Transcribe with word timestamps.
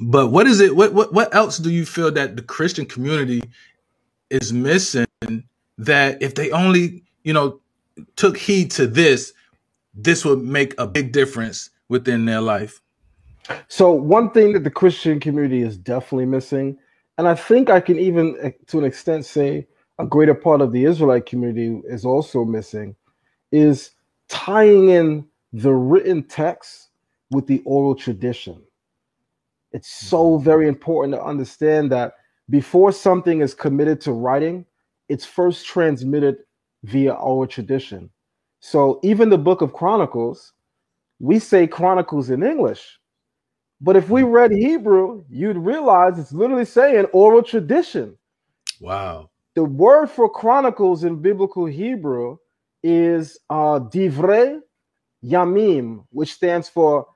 But 0.00 0.28
what 0.28 0.46
is 0.46 0.60
it? 0.60 0.76
What 0.76 0.94
what 0.94 1.12
what 1.12 1.34
else 1.34 1.58
do 1.58 1.70
you 1.70 1.86
feel 1.86 2.10
that 2.12 2.36
the 2.36 2.42
Christian 2.42 2.86
community 2.86 3.42
is 4.30 4.52
missing? 4.52 5.06
That 5.78 6.22
if 6.22 6.34
they 6.34 6.50
only 6.50 7.04
you 7.24 7.32
know 7.34 7.60
took 8.16 8.38
heed 8.38 8.70
to 8.72 8.86
this, 8.86 9.32
this 9.94 10.24
would 10.24 10.42
make 10.42 10.74
a 10.78 10.86
big 10.86 11.12
difference 11.12 11.70
within 11.88 12.24
their 12.24 12.40
life. 12.40 12.80
So 13.68 13.90
one 13.92 14.30
thing 14.30 14.52
that 14.54 14.64
the 14.64 14.70
Christian 14.70 15.20
community 15.20 15.62
is 15.62 15.76
definitely 15.76 16.26
missing, 16.26 16.78
and 17.18 17.28
I 17.28 17.34
think 17.34 17.70
I 17.70 17.80
can 17.80 17.98
even 17.98 18.36
eh, 18.40 18.52
to 18.68 18.78
an 18.78 18.84
extent 18.84 19.26
say 19.26 19.66
a 19.98 20.06
greater 20.06 20.34
part 20.34 20.62
of 20.62 20.72
the 20.72 20.84
Israelite 20.84 21.26
community 21.26 21.80
is 21.86 22.06
also 22.06 22.44
missing, 22.44 22.96
is 23.52 23.90
tying 24.28 24.88
in 24.88 25.26
the 25.52 25.72
written 25.72 26.22
text 26.22 26.88
with 27.30 27.46
the 27.46 27.62
oral 27.66 27.94
tradition. 27.94 28.62
It's 29.72 29.88
so 29.88 30.38
very 30.38 30.68
important 30.68 31.14
to 31.14 31.22
understand 31.22 31.92
that 31.92 32.14
before 32.48 32.92
something 32.92 33.40
is 33.40 33.54
committed 33.54 34.00
to 34.02 34.12
writing, 34.12 34.66
it's 35.08 35.24
first 35.24 35.66
transmitted 35.66 36.38
via 36.84 37.12
oral 37.12 37.46
tradition. 37.46 38.10
So 38.60 39.00
even 39.02 39.30
the 39.30 39.38
book 39.38 39.62
of 39.62 39.72
Chronicles, 39.72 40.52
we 41.18 41.38
say 41.38 41.66
Chronicles 41.66 42.30
in 42.30 42.42
English. 42.42 42.98
But 43.80 43.96
if 43.96 44.10
we 44.10 44.22
read 44.22 44.52
Hebrew, 44.52 45.24
you'd 45.30 45.56
realize 45.56 46.18
it's 46.18 46.32
literally 46.32 46.64
saying 46.64 47.06
oral 47.06 47.42
tradition. 47.42 48.16
Wow. 48.80 49.30
The 49.54 49.64
word 49.64 50.10
for 50.10 50.28
Chronicles 50.28 51.04
in 51.04 51.22
biblical 51.22 51.66
Hebrew 51.66 52.36
is 52.82 53.38
uh, 53.48 53.80
divrei 53.80 54.60
yamim, 55.24 56.04
which 56.10 56.32
stands 56.32 56.68
for 56.68 57.06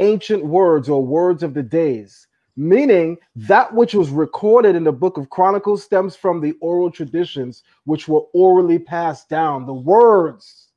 ancient 0.00 0.44
words 0.44 0.88
or 0.88 1.04
words 1.04 1.42
of 1.42 1.54
the 1.54 1.62
days, 1.62 2.26
meaning 2.56 3.16
that 3.36 3.72
which 3.72 3.94
was 3.94 4.10
recorded 4.10 4.74
in 4.74 4.84
the 4.84 4.92
book 4.92 5.16
of 5.16 5.30
Chronicles 5.30 5.84
stems 5.84 6.16
from 6.16 6.40
the 6.40 6.54
oral 6.60 6.90
traditions 6.90 7.62
which 7.84 8.08
were 8.08 8.24
orally 8.32 8.78
passed 8.78 9.28
down, 9.28 9.66
the 9.66 9.72
words. 9.72 10.68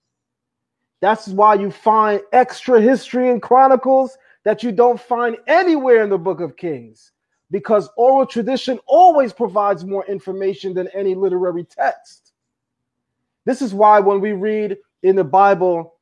That's 1.02 1.28
why 1.28 1.56
you 1.56 1.72
find 1.72 2.22
extra 2.32 2.80
history 2.80 3.30
in 3.30 3.42
Chronicles 3.42 4.18
that 4.44 4.64
you 4.64 4.72
don't 4.72 5.00
find 5.00 5.38
anywhere 5.48 6.04
in 6.04 6.10
the 6.10 6.18
book 6.18 6.40
of 6.40 6.56
Kings, 6.56 7.12
because 7.52 7.90
oral 7.98 8.26
tradition 8.26 8.80
always 8.86 9.34
provides 9.34 9.84
more 9.84 10.06
information 10.06 10.74
than 10.74 10.88
any 10.90 11.16
literary 11.16 11.66
text. 11.66 12.32
This 13.46 13.62
is 13.62 13.74
why 13.74 14.00
when 14.00 14.22
we 14.22 14.32
read 14.32 14.78
in 15.02 15.16
the 15.18 15.24
Bible, 15.24 15.93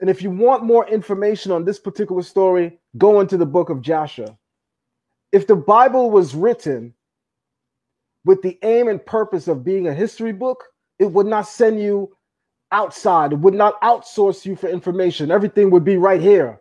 and 0.00 0.08
if 0.08 0.22
you 0.22 0.30
want 0.30 0.64
more 0.64 0.88
information 0.88 1.52
on 1.52 1.64
this 1.64 1.78
particular 1.78 2.22
story, 2.22 2.78
go 2.96 3.20
into 3.20 3.36
the 3.36 3.46
book 3.46 3.68
of 3.68 3.82
Joshua. 3.82 4.36
If 5.30 5.46
the 5.46 5.56
Bible 5.56 6.10
was 6.10 6.34
written 6.34 6.94
with 8.24 8.42
the 8.42 8.58
aim 8.62 8.88
and 8.88 9.04
purpose 9.04 9.46
of 9.46 9.64
being 9.64 9.88
a 9.88 9.94
history 9.94 10.32
book, 10.32 10.64
it 10.98 11.06
would 11.06 11.26
not 11.26 11.46
send 11.46 11.80
you 11.80 12.14
outside, 12.72 13.32
it 13.32 13.38
would 13.40 13.54
not 13.54 13.80
outsource 13.82 14.44
you 14.44 14.56
for 14.56 14.68
information. 14.68 15.30
Everything 15.30 15.70
would 15.70 15.84
be 15.84 15.96
right 15.96 16.20
here. 16.20 16.60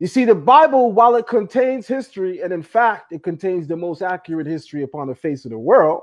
You 0.00 0.06
see, 0.06 0.24
the 0.24 0.34
Bible, 0.34 0.92
while 0.92 1.14
it 1.16 1.26
contains 1.26 1.86
history, 1.86 2.40
and 2.40 2.52
in 2.52 2.62
fact, 2.62 3.12
it 3.12 3.22
contains 3.22 3.66
the 3.66 3.76
most 3.76 4.02
accurate 4.02 4.46
history 4.46 4.82
upon 4.82 5.08
the 5.08 5.14
face 5.14 5.44
of 5.44 5.50
the 5.50 5.58
world, 5.58 6.02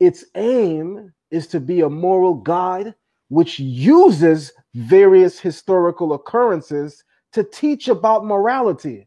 its 0.00 0.24
aim 0.36 1.12
is 1.30 1.46
to 1.48 1.60
be 1.60 1.82
a 1.82 1.88
moral 1.88 2.34
guide 2.34 2.94
which 3.28 3.58
uses 3.58 4.52
various 4.74 5.38
historical 5.38 6.12
occurrences 6.14 7.04
to 7.32 7.44
teach 7.44 7.88
about 7.88 8.24
morality. 8.24 9.06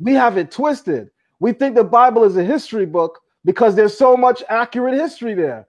We 0.00 0.14
have 0.14 0.36
it 0.36 0.50
twisted. 0.50 1.10
We 1.40 1.52
think 1.52 1.74
the 1.74 1.84
Bible 1.84 2.24
is 2.24 2.36
a 2.36 2.44
history 2.44 2.86
book 2.86 3.20
because 3.44 3.74
there's 3.74 3.96
so 3.96 4.16
much 4.16 4.42
accurate 4.48 4.94
history 4.94 5.34
there. 5.34 5.66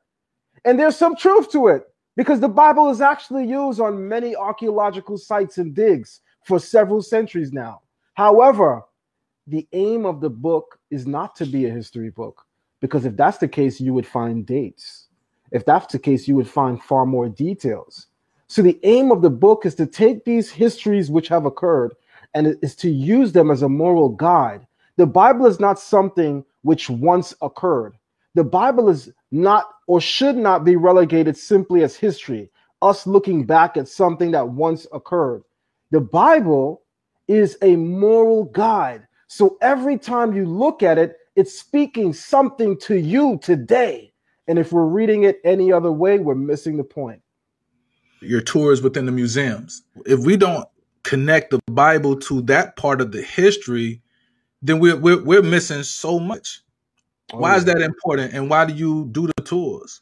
And 0.66 0.80
there's 0.80 0.96
some 0.96 1.16
truth 1.16 1.52
to 1.52 1.68
it 1.68 1.84
because 2.16 2.40
the 2.40 2.50
Bible 2.50 2.90
is 2.90 3.02
actually 3.02 3.48
used 3.48 3.80
on 3.80 4.08
many 4.08 4.36
archaeological 4.36 5.18
sites 5.18 5.58
and 5.58 5.74
digs 5.74 6.22
for 6.46 6.60
several 6.60 7.02
centuries 7.02 7.52
now. 7.52 7.82
However, 8.14 8.84
the 9.48 9.68
aim 9.74 10.06
of 10.06 10.22
the 10.22 10.30
book 10.30 10.80
is 10.90 11.06
not 11.06 11.36
to 11.38 11.46
be 11.46 11.66
a 11.66 11.72
history 11.72 12.10
book 12.10 12.46
because 12.82 13.06
if 13.06 13.16
that's 13.18 13.40
the 13.40 13.48
case, 13.48 13.82
you 13.82 13.94
would 13.94 14.08
find 14.08 14.46
dates. 14.46 15.08
If 15.52 15.66
that's 15.66 15.92
the 15.92 16.00
case, 16.00 16.28
you 16.28 16.36
would 16.36 16.50
find 16.50 16.82
far 16.82 17.06
more 17.06 17.30
details. 17.30 18.08
So 18.48 18.62
the 18.62 18.80
aim 18.84 19.12
of 19.12 19.22
the 19.22 19.30
book 19.30 19.66
is 19.66 19.76
to 19.76 19.86
take 19.86 20.26
these 20.26 20.52
histories 20.52 21.10
which 21.10 21.28
have 21.30 21.46
occurred 21.46 21.96
and 22.34 22.58
is 22.62 22.76
to 22.78 22.90
use 22.90 23.32
them 23.32 23.52
as 23.52 23.62
a 23.62 23.70
moral 23.70 24.10
guide. 24.10 24.66
The 24.98 25.06
Bible 25.06 25.48
is 25.48 25.60
not 25.60 25.80
something 25.80 26.46
which 26.62 26.90
once 26.90 27.34
occurred. 27.42 27.96
The 28.36 28.44
Bible 28.44 28.90
is 28.90 29.12
not 29.32 29.70
or 29.88 30.00
should 30.00 30.36
not 30.36 30.64
be 30.64 30.76
relegated 30.76 31.38
simply 31.38 31.84
as 31.84 31.96
history, 31.96 32.52
us 32.82 33.08
looking 33.08 33.44
back 33.46 33.78
at 33.78 33.88
something 33.88 34.32
that 34.32 34.48
once 34.48 34.86
occurred. 34.94 35.44
The 35.92 36.02
Bible 36.02 36.84
is 37.28 37.58
a 37.62 37.76
moral 37.76 38.46
guide. 38.46 39.08
So 39.28 39.58
every 39.62 39.98
time 39.98 40.36
you 40.36 40.46
look 40.46 40.84
at 40.84 40.98
it, 40.98 41.18
it's 41.36 41.58
speaking 41.58 42.14
something 42.14 42.78
to 42.82 42.96
you 42.96 43.40
today. 43.42 44.14
And 44.48 44.60
if 44.60 44.72
we're 44.72 44.86
reading 44.86 45.24
it 45.24 45.40
any 45.44 45.72
other 45.72 45.92
way, 45.92 46.20
we're 46.20 46.36
missing 46.36 46.78
the 46.78 46.84
point. 46.84 47.23
Your 48.24 48.42
tours 48.42 48.82
within 48.82 49.06
the 49.06 49.12
museums. 49.12 49.84
If 50.06 50.20
we 50.22 50.38
don't 50.38 50.68
connect 51.04 51.52
the 51.52 51.60
Bible 51.72 52.16
to 52.22 52.42
that 52.44 52.76
part 52.76 53.02
of 53.02 53.12
the 53.12 53.22
history, 53.22 54.02
then 54.62 54.80
we're 54.80 54.98
we're, 54.98 55.24
we're 55.24 55.42
missing 55.42 55.84
so 55.84 56.20
much. 56.20 56.62
Oh, 57.34 57.40
why 57.40 57.52
yeah. 57.52 57.58
is 57.58 57.66
that 57.66 57.82
important, 57.82 58.34
and 58.34 58.50
why 58.50 58.66
do 58.66 58.74
you 58.74 59.08
do 59.12 59.28
the 59.28 59.44
tours? 59.44 60.02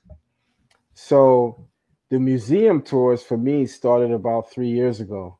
So, 0.94 1.68
the 2.10 2.20
museum 2.20 2.82
tours 2.82 3.24
for 3.24 3.38
me 3.38 3.66
started 3.66 4.12
about 4.12 4.52
three 4.52 4.70
years 4.70 5.00
ago. 5.00 5.40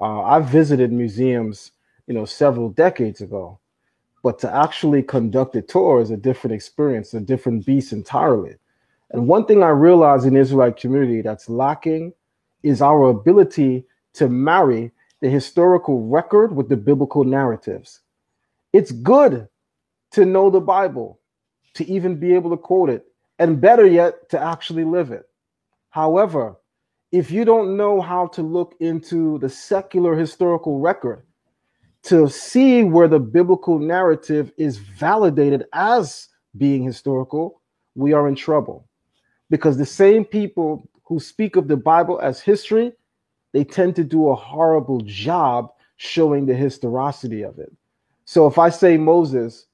Uh, 0.00 0.22
I 0.22 0.40
visited 0.40 0.92
museums, 0.92 1.72
you 2.06 2.14
know, 2.14 2.24
several 2.24 2.70
decades 2.70 3.20
ago, 3.20 3.60
but 4.22 4.38
to 4.40 4.54
actually 4.54 5.02
conduct 5.02 5.56
a 5.56 5.62
tour 5.62 6.00
is 6.00 6.10
a 6.10 6.16
different 6.16 6.54
experience, 6.54 7.14
a 7.14 7.20
different 7.20 7.66
beast 7.66 7.92
entirely. 7.92 8.56
And 9.10 9.28
one 9.28 9.46
thing 9.46 9.62
I 9.62 9.68
realize 9.68 10.24
in 10.24 10.34
the 10.34 10.40
Israelite 10.40 10.76
community 10.76 11.22
that's 11.22 11.48
lacking 11.48 12.12
is 12.62 12.82
our 12.82 13.10
ability 13.10 13.84
to 14.14 14.28
marry 14.28 14.90
the 15.20 15.28
historical 15.28 16.06
record 16.06 16.54
with 16.54 16.68
the 16.68 16.76
biblical 16.76 17.24
narratives. 17.24 18.00
It's 18.72 18.92
good 18.92 19.48
to 20.12 20.24
know 20.24 20.50
the 20.50 20.60
Bible, 20.60 21.20
to 21.74 21.88
even 21.88 22.16
be 22.16 22.34
able 22.34 22.50
to 22.50 22.56
quote 22.56 22.90
it, 22.90 23.06
and 23.38 23.60
better 23.60 23.86
yet, 23.86 24.28
to 24.30 24.40
actually 24.40 24.84
live 24.84 25.12
it. 25.12 25.28
However, 25.90 26.56
if 27.12 27.30
you 27.30 27.44
don't 27.44 27.76
know 27.76 28.00
how 28.00 28.26
to 28.28 28.42
look 28.42 28.74
into 28.80 29.38
the 29.38 29.48
secular 29.48 30.16
historical 30.16 30.80
record 30.80 31.24
to 32.04 32.28
see 32.28 32.82
where 32.82 33.08
the 33.08 33.20
biblical 33.20 33.78
narrative 33.78 34.52
is 34.56 34.78
validated 34.78 35.64
as 35.72 36.28
being 36.56 36.82
historical, 36.82 37.60
we 37.94 38.12
are 38.12 38.28
in 38.28 38.34
trouble. 38.34 38.88
Because 39.50 39.76
the 39.76 39.86
same 39.86 40.24
people 40.24 40.88
who 41.04 41.20
speak 41.20 41.56
of 41.56 41.68
the 41.68 41.76
Bible 41.76 42.18
as 42.20 42.40
history, 42.40 42.92
they 43.52 43.64
tend 43.64 43.94
to 43.96 44.04
do 44.04 44.28
a 44.28 44.34
horrible 44.34 45.00
job 45.02 45.70
showing 45.96 46.46
the 46.46 46.54
historicity 46.54 47.42
of 47.42 47.58
it. 47.58 47.72
So 48.24 48.46
if 48.46 48.58
I 48.58 48.70
say 48.70 48.96
Moses, 48.96 49.66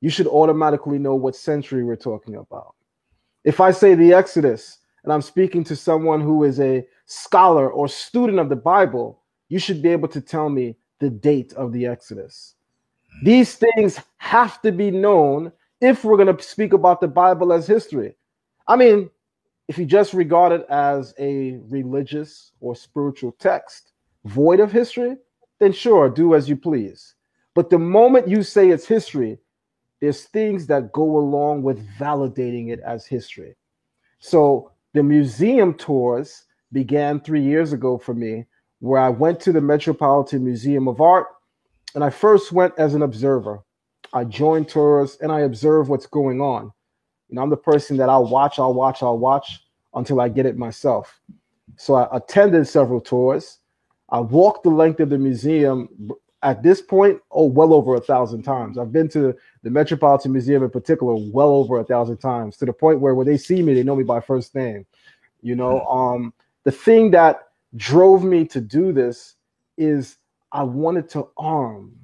you 0.00 0.10
should 0.10 0.26
automatically 0.26 0.98
know 0.98 1.14
what 1.14 1.36
century 1.36 1.84
we're 1.84 1.96
talking 1.96 2.36
about. 2.36 2.74
If 3.44 3.60
I 3.60 3.70
say 3.70 3.94
the 3.94 4.12
Exodus, 4.12 4.78
and 5.04 5.12
I'm 5.12 5.22
speaking 5.22 5.64
to 5.64 5.76
someone 5.76 6.20
who 6.20 6.44
is 6.44 6.60
a 6.60 6.86
scholar 7.06 7.70
or 7.70 7.88
student 7.88 8.38
of 8.38 8.48
the 8.48 8.56
Bible, 8.56 9.20
you 9.48 9.58
should 9.58 9.82
be 9.82 9.88
able 9.88 10.08
to 10.08 10.20
tell 10.20 10.48
me 10.48 10.76
the 11.00 11.10
date 11.10 11.52
of 11.54 11.72
the 11.72 11.86
Exodus. 11.86 12.54
These 13.24 13.56
things 13.56 14.00
have 14.18 14.62
to 14.62 14.72
be 14.72 14.90
known 14.90 15.52
if 15.80 16.04
we're 16.04 16.16
going 16.16 16.34
to 16.34 16.42
speak 16.42 16.72
about 16.72 17.00
the 17.00 17.08
Bible 17.08 17.52
as 17.52 17.66
history. 17.66 18.14
I 18.66 18.76
mean, 18.76 19.10
if 19.68 19.78
you 19.78 19.86
just 19.86 20.14
regard 20.14 20.52
it 20.52 20.66
as 20.68 21.14
a 21.18 21.58
religious 21.68 22.52
or 22.60 22.76
spiritual 22.76 23.32
text 23.38 23.92
void 24.24 24.60
of 24.60 24.72
history, 24.72 25.16
then 25.58 25.72
sure, 25.72 26.08
do 26.08 26.34
as 26.34 26.48
you 26.48 26.56
please. 26.56 27.14
But 27.54 27.70
the 27.70 27.78
moment 27.78 28.28
you 28.28 28.42
say 28.42 28.70
it's 28.70 28.86
history, 28.86 29.38
there's 30.00 30.24
things 30.24 30.66
that 30.66 30.92
go 30.92 31.16
along 31.16 31.62
with 31.62 31.88
validating 31.96 32.72
it 32.72 32.80
as 32.80 33.06
history. 33.06 33.56
So 34.18 34.72
the 34.94 35.02
museum 35.02 35.74
tours 35.74 36.44
began 36.72 37.20
three 37.20 37.42
years 37.42 37.72
ago 37.72 37.98
for 37.98 38.14
me, 38.14 38.46
where 38.80 39.00
I 39.00 39.10
went 39.10 39.38
to 39.40 39.52
the 39.52 39.60
Metropolitan 39.60 40.44
Museum 40.44 40.88
of 40.88 41.00
Art, 41.00 41.26
and 41.94 42.02
I 42.02 42.10
first 42.10 42.52
went 42.52 42.74
as 42.78 42.94
an 42.94 43.02
observer. 43.02 43.62
I 44.12 44.24
joined 44.24 44.68
tours 44.68 45.18
and 45.20 45.30
I 45.30 45.40
observe 45.40 45.88
what's 45.88 46.06
going 46.06 46.40
on. 46.40 46.72
You 47.32 47.36
know, 47.36 47.42
I'm 47.44 47.48
the 47.48 47.56
person 47.56 47.96
that 47.96 48.10
I'll 48.10 48.26
watch, 48.26 48.58
I'll 48.58 48.74
watch, 48.74 49.02
I'll 49.02 49.16
watch 49.16 49.64
until 49.94 50.20
I 50.20 50.28
get 50.28 50.44
it 50.44 50.58
myself. 50.58 51.18
So 51.78 51.94
I 51.94 52.14
attended 52.14 52.68
several 52.68 53.00
tours. 53.00 53.56
I 54.10 54.20
walked 54.20 54.64
the 54.64 54.68
length 54.68 55.00
of 55.00 55.08
the 55.08 55.16
museum 55.16 55.88
at 56.42 56.62
this 56.62 56.82
point, 56.82 57.22
oh, 57.30 57.46
well 57.46 57.72
over 57.72 57.94
a 57.94 58.02
thousand 58.02 58.42
times. 58.42 58.76
I've 58.76 58.92
been 58.92 59.08
to 59.10 59.34
the 59.62 59.70
Metropolitan 59.70 60.30
Museum 60.32 60.62
in 60.62 60.68
particular 60.68 61.14
well 61.32 61.54
over 61.54 61.78
a 61.78 61.84
thousand 61.84 62.18
times 62.18 62.58
to 62.58 62.66
the 62.66 62.72
point 62.74 63.00
where 63.00 63.14
when 63.14 63.26
they 63.26 63.38
see 63.38 63.62
me, 63.62 63.72
they 63.72 63.82
know 63.82 63.96
me 63.96 64.04
by 64.04 64.20
first 64.20 64.54
name. 64.54 64.84
You 65.40 65.56
know, 65.56 65.86
mm-hmm. 65.88 65.98
um, 65.98 66.34
the 66.64 66.70
thing 66.70 67.12
that 67.12 67.48
drove 67.76 68.24
me 68.24 68.44
to 68.48 68.60
do 68.60 68.92
this 68.92 69.36
is 69.78 70.18
I 70.52 70.64
wanted 70.64 71.08
to 71.10 71.28
arm 71.38 71.96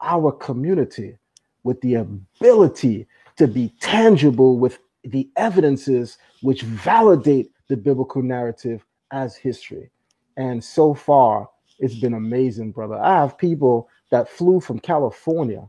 our 0.00 0.32
community 0.32 1.18
with 1.62 1.80
the 1.82 1.94
ability 1.94 3.06
to 3.36 3.46
be 3.46 3.72
tangible 3.80 4.58
with 4.58 4.78
the 5.04 5.28
evidences 5.36 6.18
which 6.42 6.62
validate 6.62 7.50
the 7.68 7.76
biblical 7.76 8.22
narrative 8.22 8.84
as 9.10 9.36
history. 9.36 9.90
And 10.36 10.62
so 10.62 10.94
far, 10.94 11.48
it's 11.78 11.98
been 11.98 12.14
amazing, 12.14 12.72
brother. 12.72 12.96
I 12.96 13.20
have 13.20 13.38
people 13.38 13.88
that 14.10 14.28
flew 14.28 14.60
from 14.60 14.78
California 14.78 15.68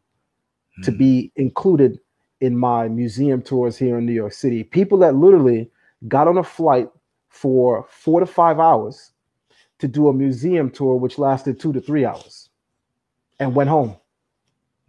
to 0.84 0.92
hmm. 0.92 0.98
be 0.98 1.32
included 1.36 2.00
in 2.42 2.58
my 2.58 2.88
museum 2.88 3.42
tours 3.42 3.78
here 3.78 3.98
in 3.98 4.06
New 4.06 4.14
York 4.14 4.34
City. 4.34 4.64
People 4.64 4.98
that 5.00 5.16
literally 5.16 5.72
got 6.08 6.28
on 6.28 6.38
a 6.38 6.44
flight 6.44 6.90
for 7.30 7.86
four 7.90 8.20
to 8.20 8.26
five 8.26 8.60
hours 8.60 9.12
to 9.80 9.88
do 9.88 10.10
a 10.10 10.14
museum 10.14 10.70
tour, 10.70 10.96
which 10.96 11.18
lasted 11.18 11.60
two 11.60 11.74
to 11.74 11.82
three 11.82 12.06
hours, 12.06 12.50
and 13.40 13.56
went 13.56 13.70
home 13.70 13.96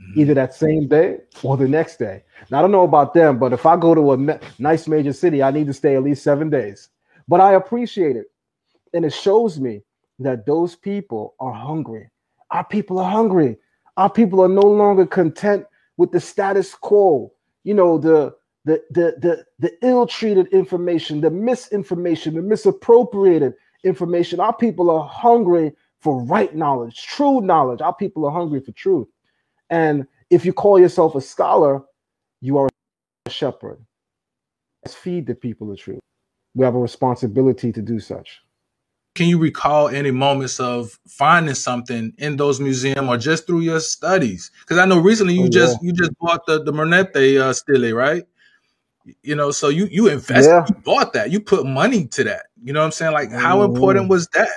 mm-hmm. 0.00 0.20
either 0.20 0.34
that 0.34 0.54
same 0.54 0.88
day 0.88 1.18
or 1.42 1.56
the 1.56 1.68
next 1.68 1.96
day. 1.98 2.22
Now, 2.50 2.58
I 2.58 2.62
don't 2.62 2.72
know 2.72 2.84
about 2.84 3.14
them, 3.14 3.38
but 3.38 3.52
if 3.52 3.66
I 3.66 3.76
go 3.76 3.94
to 3.94 4.12
a 4.12 4.40
nice 4.58 4.88
major 4.88 5.12
city, 5.12 5.42
I 5.42 5.50
need 5.50 5.66
to 5.66 5.74
stay 5.74 5.96
at 5.96 6.02
least 6.02 6.22
seven 6.22 6.50
days. 6.50 6.88
But 7.28 7.40
I 7.40 7.54
appreciate 7.54 8.16
it. 8.16 8.26
And 8.92 9.04
it 9.04 9.12
shows 9.12 9.58
me 9.58 9.82
that 10.20 10.46
those 10.46 10.76
people 10.76 11.34
are 11.40 11.52
hungry. 11.52 12.10
Our 12.50 12.64
people 12.64 12.98
are 12.98 13.10
hungry. 13.10 13.56
Our 13.96 14.10
people 14.10 14.40
are 14.42 14.48
no 14.48 14.62
longer 14.62 15.06
content 15.06 15.66
with 15.96 16.12
the 16.12 16.20
status 16.20 16.74
quo. 16.74 17.32
You 17.64 17.74
know, 17.74 17.98
the 17.98 18.34
the 18.64 18.82
the 18.90 19.16
the, 19.20 19.44
the 19.58 19.72
ill-treated 19.82 20.48
information, 20.48 21.20
the 21.20 21.30
misinformation, 21.30 22.34
the 22.34 22.42
misappropriated 22.42 23.54
information. 23.84 24.40
Our 24.40 24.54
people 24.54 24.90
are 24.90 25.06
hungry 25.08 25.72
for 26.00 26.22
right 26.24 26.54
knowledge, 26.54 27.06
true 27.06 27.40
knowledge. 27.40 27.80
Our 27.80 27.94
people 27.94 28.26
are 28.26 28.32
hungry 28.32 28.60
for 28.60 28.72
truth. 28.72 29.08
And 29.70 30.06
if 30.30 30.44
you 30.44 30.52
call 30.52 30.78
yourself 30.78 31.14
a 31.14 31.20
scholar, 31.20 31.82
you 32.40 32.58
are 32.58 32.68
a 33.26 33.30
shepherd. 33.30 33.78
Let's 34.84 34.94
feed 34.94 35.26
the 35.26 35.34
people 35.34 35.68
the 35.68 35.76
truth. 35.76 36.00
We 36.54 36.64
have 36.64 36.74
a 36.74 36.78
responsibility 36.78 37.72
to 37.72 37.82
do 37.82 37.98
such. 37.98 38.40
Can 39.14 39.28
you 39.28 39.38
recall 39.38 39.88
any 39.88 40.10
moments 40.10 40.58
of 40.58 40.98
finding 41.06 41.54
something 41.54 42.12
in 42.18 42.36
those 42.36 42.58
museums 42.60 43.08
or 43.08 43.16
just 43.16 43.46
through 43.46 43.60
your 43.60 43.78
studies? 43.78 44.50
Because 44.60 44.78
I 44.78 44.86
know 44.86 44.98
recently 44.98 45.34
you 45.34 45.44
oh, 45.44 45.48
just 45.48 45.78
yeah. 45.80 45.86
you 45.86 45.92
just 45.92 46.10
bought 46.18 46.44
the 46.46 46.62
the 46.62 46.72
Merneptah 46.72 47.40
uh, 47.40 47.52
stele, 47.52 47.92
right? 47.94 48.24
You 49.22 49.36
know, 49.36 49.52
so 49.52 49.68
you 49.68 49.86
you 49.86 50.08
invested, 50.08 50.50
yeah. 50.50 50.64
you 50.68 50.74
bought 50.82 51.12
that, 51.12 51.30
you 51.30 51.40
put 51.40 51.64
money 51.64 52.06
to 52.08 52.24
that. 52.24 52.46
You 52.62 52.72
know 52.72 52.80
what 52.80 52.86
I'm 52.86 52.92
saying? 52.92 53.12
Like, 53.12 53.30
how 53.30 53.58
mm-hmm. 53.58 53.74
important 53.74 54.08
was 54.08 54.26
that? 54.34 54.48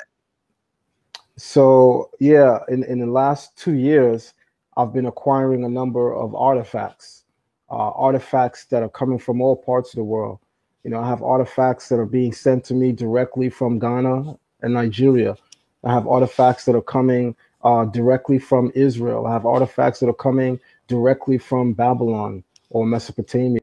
So 1.37 2.09
yeah, 2.19 2.59
in 2.67 2.83
in 2.83 2.99
the 2.99 3.05
last 3.05 3.55
two 3.57 3.73
years, 3.73 4.33
I've 4.77 4.93
been 4.93 5.07
acquiring 5.07 5.65
a 5.65 5.69
number 5.69 6.13
of 6.13 6.35
artifacts, 6.35 7.23
uh, 7.71 7.73
artifacts 7.73 8.65
that 8.65 8.83
are 8.83 8.89
coming 8.89 9.17
from 9.17 9.41
all 9.41 9.55
parts 9.55 9.89
of 9.89 9.97
the 9.97 10.03
world. 10.03 10.37
You 10.83 10.91
know, 10.91 11.01
I 11.01 11.07
have 11.07 11.23
artifacts 11.23 11.89
that 11.89 11.97
are 11.97 12.05
being 12.05 12.31
sent 12.31 12.63
to 12.65 12.75
me 12.75 12.91
directly 12.91 13.49
from 13.49 13.79
Ghana 13.79 14.37
and 14.61 14.73
Nigeria. 14.73 15.35
I 15.83 15.91
have 15.91 16.07
artifacts 16.07 16.65
that 16.65 16.75
are 16.75 16.81
coming 16.81 17.35
uh, 17.63 17.85
directly 17.85 18.37
from 18.37 18.71
Israel. 18.75 19.25
I 19.25 19.33
have 19.33 19.47
artifacts 19.47 19.99
that 19.99 20.09
are 20.09 20.13
coming 20.13 20.59
directly 20.87 21.39
from 21.39 21.73
Babylon 21.73 22.43
or 22.69 22.85
Mesopotamia. 22.85 23.59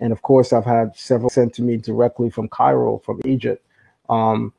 And 0.00 0.12
of 0.12 0.22
course, 0.22 0.52
I've 0.52 0.64
had 0.64 0.96
several 0.96 1.28
sent 1.28 1.52
to 1.54 1.62
me 1.62 1.76
directly 1.76 2.30
from 2.30 2.48
Cairo, 2.48 2.98
from 2.98 3.20
Egypt. 3.26 3.64
Um, 4.08 4.54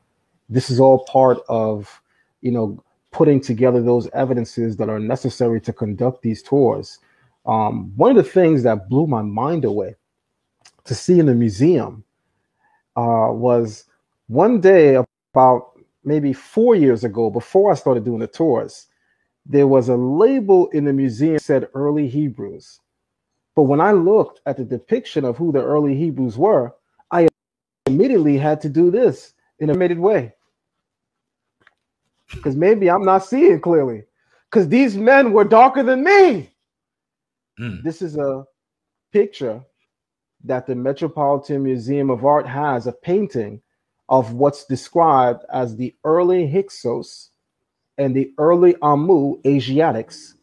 this 0.48 0.70
is 0.70 0.78
all 0.78 1.04
part 1.06 1.38
of, 1.48 2.00
you 2.40 2.52
know, 2.52 2.82
putting 3.12 3.40
together 3.40 3.82
those 3.82 4.08
evidences 4.10 4.76
that 4.76 4.88
are 4.88 5.00
necessary 5.00 5.60
to 5.60 5.72
conduct 5.72 6.22
these 6.22 6.42
tours. 6.42 6.98
Um, 7.46 7.92
one 7.96 8.16
of 8.16 8.16
the 8.16 8.30
things 8.30 8.62
that 8.62 8.88
blew 8.88 9.06
my 9.06 9.22
mind 9.22 9.64
away 9.64 9.96
to 10.84 10.94
see 10.94 11.18
in 11.18 11.26
the 11.26 11.34
museum 11.34 12.04
uh, 12.96 13.28
was 13.30 13.84
one 14.28 14.60
day 14.60 14.94
about 14.94 15.72
maybe 16.04 16.32
four 16.32 16.74
years 16.74 17.04
ago, 17.04 17.30
before 17.30 17.72
I 17.72 17.74
started 17.74 18.04
doing 18.04 18.20
the 18.20 18.26
tours, 18.26 18.86
there 19.46 19.66
was 19.66 19.88
a 19.88 19.96
label 19.96 20.68
in 20.68 20.84
the 20.84 20.92
museum 20.92 21.38
said 21.38 21.68
early 21.74 22.08
Hebrews. 22.08 22.80
But 23.56 23.64
when 23.64 23.80
I 23.80 23.92
looked 23.92 24.40
at 24.46 24.56
the 24.56 24.64
depiction 24.64 25.24
of 25.24 25.36
who 25.36 25.52
the 25.52 25.62
early 25.62 25.94
Hebrews 25.94 26.38
were, 26.38 26.74
I 27.10 27.28
immediately 27.86 28.36
had 28.38 28.60
to 28.62 28.68
do 28.68 28.90
this 28.90 29.34
in 29.58 29.70
a 29.70 29.74
made 29.74 29.98
way 29.98 30.34
because 32.30 32.56
maybe 32.56 32.90
I'm 32.90 33.04
not 33.04 33.24
seeing 33.24 33.60
clearly. 33.60 34.04
Because 34.50 34.68
these 34.68 34.96
men 34.96 35.32
were 35.32 35.44
darker 35.44 35.82
than 35.82 36.02
me. 36.02 36.50
Mm. 37.60 37.82
This 37.82 38.02
is 38.02 38.16
a 38.16 38.44
picture 39.12 39.62
that 40.44 40.66
the 40.66 40.74
Metropolitan 40.74 41.62
Museum 41.62 42.10
of 42.10 42.24
Art 42.24 42.46
has 42.46 42.86
a 42.86 42.92
painting 42.92 43.60
of 44.08 44.32
what's 44.32 44.64
described 44.64 45.44
as 45.52 45.76
the 45.76 45.94
early 46.04 46.46
Hyksos 46.46 47.30
and 47.98 48.14
the 48.14 48.32
early 48.38 48.74
Amu 48.82 49.38
Asiatics 49.46 50.34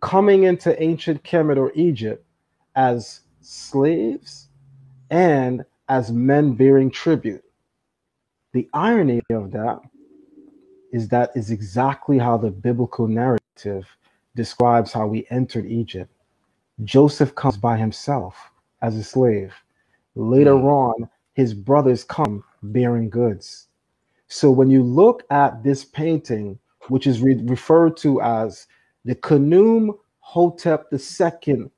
coming 0.00 0.44
into 0.44 0.80
ancient 0.82 1.22
Kemet 1.22 1.56
or 1.56 1.70
Egypt 1.74 2.26
as 2.74 3.20
slaves 3.40 4.48
and 5.10 5.64
as 5.88 6.10
men 6.10 6.54
bearing 6.54 6.90
tribute. 6.90 7.44
The 8.54 8.68
irony 8.72 9.22
of 9.30 9.52
that 9.52 9.80
is 10.92 11.08
that 11.08 11.30
is 11.34 11.50
exactly 11.50 12.18
how 12.18 12.36
the 12.36 12.50
biblical 12.50 13.08
narrative 13.08 13.86
describes 14.36 14.92
how 14.92 15.06
we 15.06 15.26
entered 15.30 15.66
Egypt. 15.66 16.10
Joseph 16.84 17.34
comes 17.34 17.56
by 17.56 17.76
himself 17.76 18.36
as 18.82 18.96
a 18.96 19.02
slave. 19.02 19.54
Later 20.14 20.56
hmm. 20.56 20.66
on, 20.66 21.08
his 21.34 21.54
brothers 21.54 22.04
come 22.04 22.44
bearing 22.62 23.08
goods. 23.08 23.68
So 24.28 24.50
when 24.50 24.70
you 24.70 24.82
look 24.82 25.24
at 25.30 25.62
this 25.62 25.84
painting, 25.84 26.58
which 26.88 27.06
is 27.06 27.20
re- 27.20 27.42
referred 27.44 27.96
to 27.98 28.20
as 28.20 28.66
the 29.04 29.14
Khnum 29.14 29.98
Hotep 30.20 30.92
II 30.92 31.70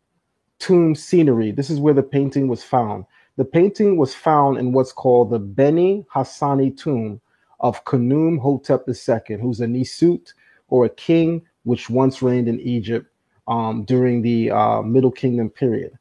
tomb 0.59 0.95
scenery, 0.95 1.51
this 1.53 1.71
is 1.71 1.81
where 1.81 1.95
the 1.95 2.03
painting 2.03 2.49
was 2.49 2.65
found. 2.65 3.05
The 3.37 3.45
painting 3.45 3.97
was 3.97 4.15
found 4.15 4.59
in 4.59 4.73
what's 4.73 4.93
called 4.93 5.31
the 5.31 5.39
Beni 5.39 6.07
Hassani 6.15 6.77
tomb 6.77 7.21
of 7.65 7.83
Khnum 7.87 8.39
Hotep 8.39 8.87
II, 8.87 9.39
who's 9.39 9.63
a 9.63 9.67
Nisut 9.67 10.35
or 10.69 10.85
a 10.85 10.91
king 10.91 11.41
which 11.63 11.89
once 11.89 12.21
reigned 12.21 12.47
in 12.47 12.61
Egypt 12.61 13.11
um, 13.49 13.85
during 13.85 14.21
the 14.21 14.51
uh, 14.51 14.83
Middle 14.83 15.11
Kingdom 15.11 15.49
period. 15.49 15.99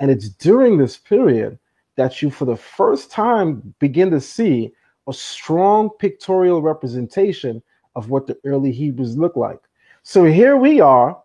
And 0.00 0.10
it's 0.10 0.28
during 0.28 0.76
this 0.76 0.96
period 0.96 1.56
that 1.94 2.20
you, 2.20 2.30
for 2.30 2.46
the 2.46 2.56
first 2.56 3.12
time, 3.12 3.74
begin 3.78 4.10
to 4.10 4.20
see 4.20 4.72
a 5.06 5.12
strong 5.12 5.88
pictorial 6.00 6.60
representation 6.62 7.62
of 7.94 8.10
what 8.10 8.26
the 8.26 8.36
early 8.44 8.72
Hebrews 8.72 9.16
look 9.16 9.36
like. 9.36 9.60
So 10.02 10.24
here 10.24 10.56
we 10.56 10.80
are 10.80 11.16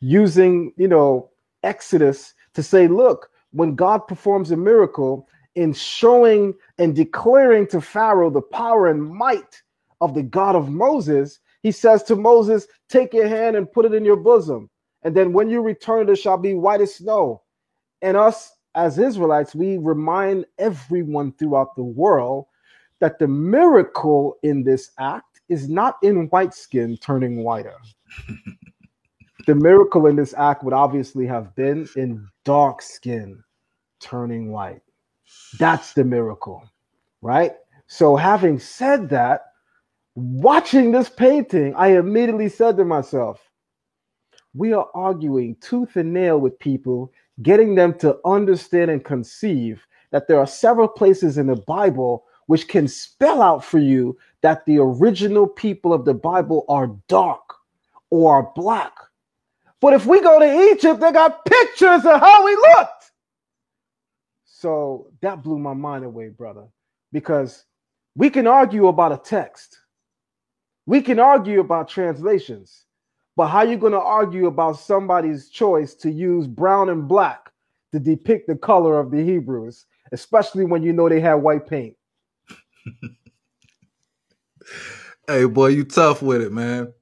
using, 0.00 0.72
you 0.76 0.88
know, 0.88 1.30
Exodus 1.62 2.34
to 2.54 2.64
say, 2.64 2.88
look, 2.88 3.30
when 3.52 3.76
God 3.76 4.08
performs 4.08 4.50
a 4.50 4.56
miracle, 4.56 5.28
in 5.54 5.72
showing 5.72 6.54
and 6.78 6.94
declaring 6.94 7.66
to 7.68 7.80
Pharaoh 7.80 8.30
the 8.30 8.42
power 8.42 8.88
and 8.88 9.02
might 9.02 9.62
of 10.00 10.14
the 10.14 10.22
God 10.22 10.56
of 10.56 10.70
Moses, 10.70 11.40
he 11.62 11.72
says 11.72 12.02
to 12.04 12.16
Moses, 12.16 12.66
Take 12.88 13.12
your 13.12 13.28
hand 13.28 13.56
and 13.56 13.70
put 13.70 13.84
it 13.84 13.94
in 13.94 14.04
your 14.04 14.16
bosom. 14.16 14.70
And 15.02 15.14
then 15.14 15.32
when 15.32 15.48
you 15.48 15.60
return, 15.60 16.08
it 16.08 16.16
shall 16.16 16.38
be 16.38 16.54
white 16.54 16.80
as 16.80 16.94
snow. 16.94 17.42
And 18.02 18.16
us 18.16 18.52
as 18.74 18.98
Israelites, 18.98 19.54
we 19.54 19.78
remind 19.78 20.46
everyone 20.58 21.32
throughout 21.32 21.74
the 21.76 21.84
world 21.84 22.46
that 23.00 23.18
the 23.18 23.28
miracle 23.28 24.36
in 24.42 24.62
this 24.62 24.90
act 24.98 25.40
is 25.48 25.68
not 25.68 25.96
in 26.02 26.28
white 26.28 26.54
skin 26.54 26.96
turning 26.98 27.42
whiter. 27.42 27.76
the 29.46 29.54
miracle 29.54 30.06
in 30.06 30.16
this 30.16 30.34
act 30.36 30.62
would 30.62 30.74
obviously 30.74 31.26
have 31.26 31.54
been 31.56 31.88
in 31.96 32.26
dark 32.44 32.82
skin 32.82 33.42
turning 34.00 34.50
white. 34.50 34.82
That's 35.58 35.92
the 35.92 36.04
miracle, 36.04 36.62
right? 37.22 37.52
So, 37.86 38.16
having 38.16 38.58
said 38.58 39.08
that, 39.10 39.46
watching 40.14 40.92
this 40.92 41.08
painting, 41.08 41.74
I 41.74 41.98
immediately 41.98 42.48
said 42.48 42.76
to 42.76 42.84
myself, 42.84 43.40
we 44.54 44.72
are 44.72 44.88
arguing 44.94 45.56
tooth 45.60 45.96
and 45.96 46.12
nail 46.12 46.38
with 46.38 46.58
people, 46.58 47.12
getting 47.42 47.74
them 47.74 47.94
to 47.98 48.18
understand 48.24 48.90
and 48.90 49.04
conceive 49.04 49.86
that 50.10 50.28
there 50.28 50.38
are 50.38 50.46
several 50.46 50.88
places 50.88 51.38
in 51.38 51.46
the 51.46 51.56
Bible 51.56 52.24
which 52.46 52.66
can 52.66 52.88
spell 52.88 53.42
out 53.42 53.64
for 53.64 53.78
you 53.78 54.18
that 54.40 54.66
the 54.66 54.78
original 54.78 55.46
people 55.46 55.92
of 55.92 56.04
the 56.04 56.14
Bible 56.14 56.64
are 56.68 56.96
dark 57.06 57.54
or 58.10 58.34
are 58.34 58.52
black. 58.56 58.92
But 59.80 59.94
if 59.94 60.04
we 60.04 60.20
go 60.20 60.40
to 60.40 60.72
Egypt, 60.72 61.00
they 61.00 61.12
got 61.12 61.44
pictures 61.44 62.04
of 62.04 62.20
how 62.20 62.44
we 62.44 62.54
looked. 62.56 62.99
So 64.60 65.06
that 65.22 65.42
blew 65.42 65.58
my 65.58 65.72
mind 65.72 66.04
away, 66.04 66.28
brother, 66.28 66.66
because 67.12 67.64
we 68.14 68.28
can 68.28 68.46
argue 68.46 68.88
about 68.88 69.10
a 69.10 69.16
text. 69.16 69.78
We 70.84 71.00
can 71.00 71.18
argue 71.18 71.60
about 71.60 71.88
translations. 71.88 72.84
But 73.36 73.46
how 73.46 73.62
you 73.62 73.78
going 73.78 73.94
to 73.94 74.00
argue 74.00 74.48
about 74.48 74.78
somebody's 74.78 75.48
choice 75.48 75.94
to 75.94 76.10
use 76.10 76.46
brown 76.46 76.90
and 76.90 77.08
black 77.08 77.50
to 77.92 77.98
depict 77.98 78.48
the 78.48 78.54
color 78.54 79.00
of 79.00 79.10
the 79.10 79.24
Hebrews, 79.24 79.86
especially 80.12 80.66
when 80.66 80.82
you 80.82 80.92
know 80.92 81.08
they 81.08 81.20
had 81.20 81.36
white 81.36 81.66
paint? 81.66 81.96
hey, 85.26 85.46
boy, 85.46 85.68
you 85.68 85.84
tough 85.84 86.20
with 86.20 86.42
it, 86.42 86.52
man. 86.52 86.92